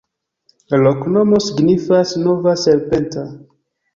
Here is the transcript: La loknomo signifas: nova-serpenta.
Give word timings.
La 0.71 0.79
loknomo 0.85 1.41
signifas: 1.49 2.13
nova-serpenta. 2.23 3.27